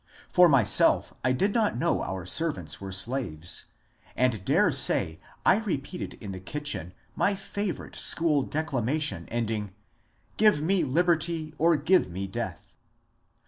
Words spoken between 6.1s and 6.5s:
in the